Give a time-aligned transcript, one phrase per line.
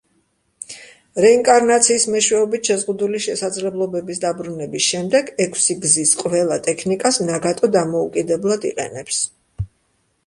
[1.23, 9.25] რეინკარნაციის მეშვეობით შეზღუდული შესაძლებლობების დაბრუნების შემდეგ, ექვსი გზის ყველა ტექნიკას ნაგატო დამოუკიდებლად იყენებს.